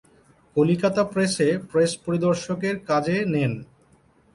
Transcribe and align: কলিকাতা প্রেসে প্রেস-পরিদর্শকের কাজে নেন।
কলিকাতা 0.55 1.03
প্রেসে 1.03 1.47
প্রেস-পরিদর্শকের 1.71 2.75
কাজে 2.85 3.17
নেন। 3.25 3.53